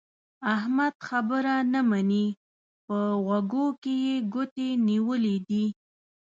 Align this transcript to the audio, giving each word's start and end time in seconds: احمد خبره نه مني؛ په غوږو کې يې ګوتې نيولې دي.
احمد 0.55 0.93
خبره 1.07 1.55
نه 1.73 1.81
مني؛ 1.89 2.25
په 2.85 2.97
غوږو 3.25 3.67
کې 3.81 3.93
يې 4.05 4.15
ګوتې 4.33 4.69
نيولې 4.87 5.37
دي. 5.49 5.65